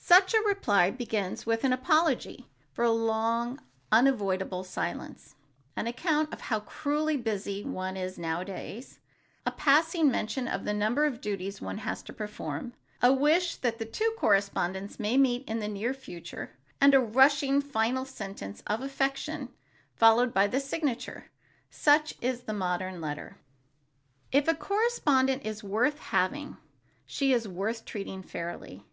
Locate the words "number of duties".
10.74-11.60